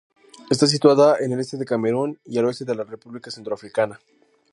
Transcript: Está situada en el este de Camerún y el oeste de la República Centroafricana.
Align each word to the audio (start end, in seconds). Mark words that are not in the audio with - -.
Está 0.49 0.65
situada 0.65 1.15
en 1.19 1.31
el 1.31 1.39
este 1.41 1.57
de 1.57 1.65
Camerún 1.65 2.19
y 2.25 2.39
el 2.39 2.45
oeste 2.45 2.65
de 2.65 2.73
la 2.73 2.83
República 2.83 3.29
Centroafricana. 3.29 3.99